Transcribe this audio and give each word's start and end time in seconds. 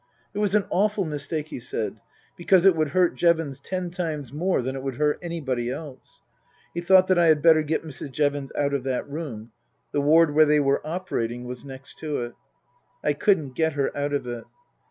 It 0.33 0.39
was 0.39 0.55
an 0.55 0.65
awful 0.71 1.05
mistake, 1.05 1.49
he 1.49 1.59
said, 1.59 2.01
because 2.35 2.65
it 2.65 2.75
would 2.75 2.87
hurt 2.87 3.13
Jevons 3.13 3.59
ten 3.59 3.91
times 3.91 4.33
more 4.33 4.63
than 4.63 4.75
it 4.75 4.81
would 4.81 4.95
hurt 4.95 5.19
anybody 5.21 5.69
else. 5.69 6.23
He 6.73 6.81
thought 6.81 7.05
that 7.05 7.19
I 7.19 7.27
had 7.27 7.43
better 7.43 7.61
get 7.61 7.83
Mrs. 7.85 8.11
Jevons 8.11 8.51
out 8.57 8.73
of 8.73 8.83
that 8.85 9.07
room; 9.07 9.51
the 9.91 10.01
ward 10.01 10.33
where 10.33 10.47
they 10.47 10.59
were 10.59 10.81
operating 10.83 11.43
was 11.43 11.63
next 11.63 11.99
to 11.99 12.23
it. 12.23 12.33
I 13.03 13.13
couldn't 13.13 13.53
get 13.53 13.73
her 13.73 13.95
out 13.95 14.13
of 14.13 14.25
it. 14.25 14.45